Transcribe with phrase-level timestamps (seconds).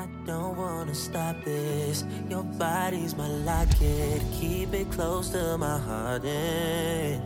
[0.00, 2.04] I don't wanna stop this.
[2.30, 4.22] Your body's my locket.
[4.40, 6.24] Keep it close to my heart.
[6.24, 7.20] And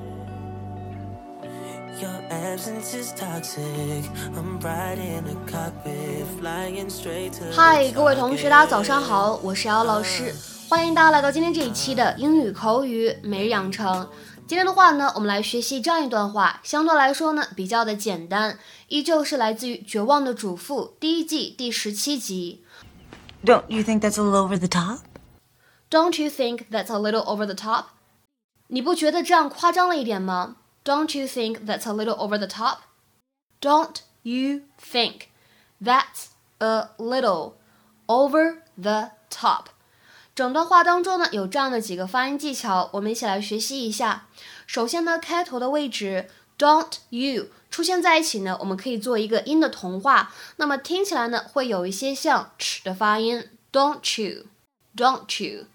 [2.01, 4.11] your absence is toxic.
[4.35, 7.45] I'm riding a cockpit, flying straight to.
[7.53, 10.35] 嗨，各位同学，大家早上好，我是姚老师，
[10.69, 14.09] 欢迎大家来到今天这一期的英语口语每日养成。
[14.49, 22.63] 今天的话呢，我们来学习这样一段话，相对来说呢比较的简单，依旧是来自于《绝望的主妇》第一季第十七集。
[23.44, 25.00] Don't you think that's a little over the top?
[25.90, 27.86] Don't you think that's a little over the top?
[28.68, 30.58] 你不觉得这样夸张了一点吗？
[30.84, 32.80] Don't you think that's a little over the top?
[33.62, 35.28] Don't you think
[35.82, 36.28] that's
[36.60, 37.54] a little
[38.08, 39.66] over the top?
[40.36, 44.28] 整段话当中呢，有这样的几个发音技巧，我们一起来学习一下。
[44.66, 55.67] 首先呢，开头的位置 don't you 出现在一起呢，我们可以做一个音的同化，那么听起来呢，会有一些像 ch 的发音，don't you，don't you。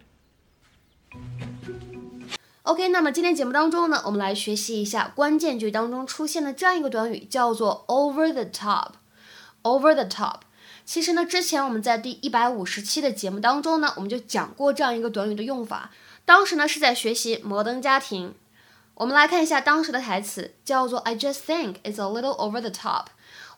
[2.64, 8.92] OK，那么今天节目当中呢，我们来学习一下关键句当中出现的这样一个短语，叫做 over the top。
[9.64, 10.36] over the top。
[10.86, 15.92] 其实呢，之前我们在第一百五十期的节目当中呢，我们就讲过这样一个短语的用法。
[16.24, 18.30] 当时呢是在学习《摩登家庭》。
[18.94, 23.08] 我们来看一下当时的台词，叫做 I just think it's a little over the top。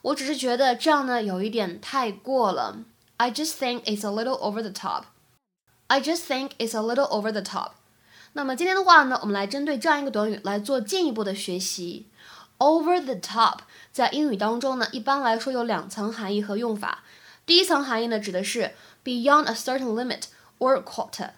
[0.02, 2.78] 我只是觉得这样呢有一点太过了。
[3.18, 5.04] I just think it's a little over the top.
[5.86, 7.74] I just think it's a little over the top.
[8.36, 12.06] 那么今天的话呢，我们来针对这样一个短语来做进一步的学习。
[12.58, 13.60] Over the top
[13.92, 17.02] 在英语当中呢，一般来说有两层含义和用法。
[17.46, 20.24] 第一层含义呢，指的是 beyond a certain limit
[20.58, 21.30] or quota，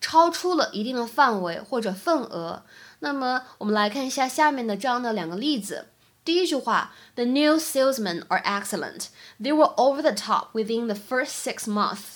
[0.00, 2.62] 超出了一定的范围或者份额。
[3.00, 5.88] 那么我们来看一下下面的这样的两个例子。
[6.24, 9.08] 第一句话，The new salesmen are excellent.
[9.38, 12.15] They were over the top within the first six months.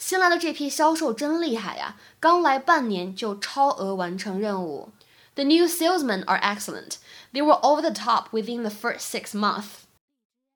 [0.00, 4.90] 新来的这批销售真厉害呀，刚来半年就超额完成任务。
[5.34, 6.96] The new salesmen are excellent.
[7.32, 9.84] They were over the top within the first six months.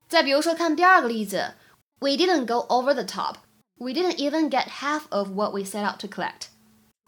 [0.09, 1.55] 再比如说，看第二个例子，
[2.01, 3.37] We didn't go over the top.
[3.77, 6.49] We didn't even get half of what we set out to collect.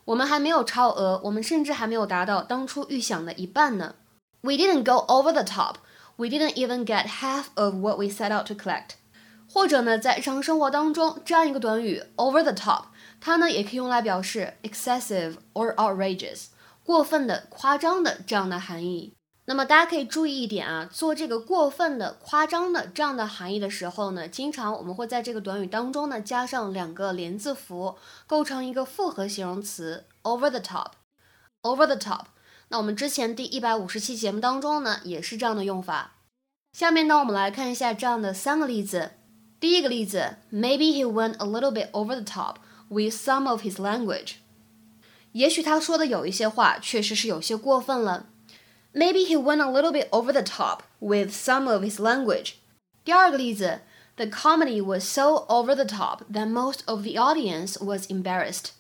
[0.05, 3.95] 我们还没有超额，我们甚至还没有达到当初预想的一半呢。
[4.43, 5.77] We didn't go over the top.
[6.17, 8.96] We didn't even get half of what we set out to collect.
[9.50, 12.86] 或者呢，在日常生活当中，这样一个短语 over the top，
[13.20, 16.48] 它呢也可以用来表示 excessive or outrageous，
[16.84, 19.14] 过分的、夸张的这样的含义。
[19.46, 27.96] 那么大家可以注意一点啊，做这个过分的、夸张的这样的含义的时候呢，经常我们会在这个短语当中呢加上两个连字符，
[28.28, 32.26] 构成一个复合形容词 over the top，over the top。
[32.68, 36.16] 那我们之前第一百五十期节目当中呢，也是这样的用法。
[36.74, 39.12] 下面呢，我们来看一下这样的三个例子。
[39.61, 42.57] 第一个例子，Maybe he went a little bit over the top
[42.89, 44.35] with some of his language。
[45.33, 48.27] 也许他说的有一些话确实是有些过分了。
[48.93, 52.55] Maybe he went a little bit over the top with some of his language。
[53.05, 53.81] 第二个例子
[54.17, 58.73] The comedy was so over the top that most of the audience was embarrassed.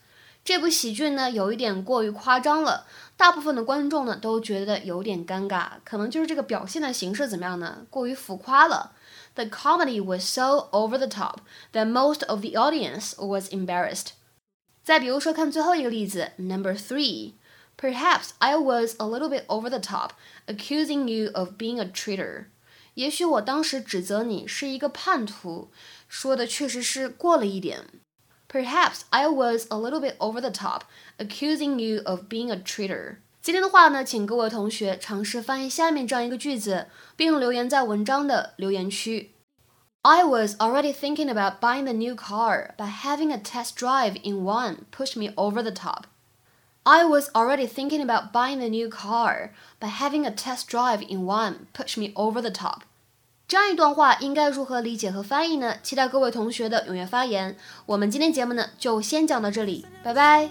[0.44, 2.85] 这部喜剧呢，有一点过于夸张了，
[3.17, 7.87] 大部分的观众呢都觉得有点尴尬，可能就是这个表现的形式怎么样呢？
[7.88, 8.93] 过于浮夸了。
[9.37, 11.41] The comedy was so over the top
[11.73, 14.12] that most of the audience was embarrassed.
[14.82, 17.35] 再比如说，看最后一个例子，Number three.
[17.76, 20.11] Perhaps I was a little bit over the top,
[20.47, 22.47] accusing you of being a traitor.
[22.94, 25.70] 也许我当时指责你是一个叛徒，
[26.09, 27.87] 说的确实是过了一点。
[28.49, 30.82] Perhaps I was a little bit over the top,
[31.17, 33.17] accusing you of being a traitor.
[33.48, 39.32] 今天的话呢，请各位同学尝试翻译下面这样一个句子，并留言在文章的留言区。
[40.02, 44.80] I was already thinking about buying the new car, but having a test drive in one
[44.92, 46.08] pushed me over the top.
[46.84, 51.26] I was already thinking about buying the new car, but having a test drive in
[51.26, 52.82] one pushed me over the top.
[53.48, 55.78] 这样一段话应该如何理解和翻译呢？
[55.82, 57.56] 期待各位同学的踊跃发言。
[57.86, 60.50] 我们今天节目呢就先讲到这里，拜拜。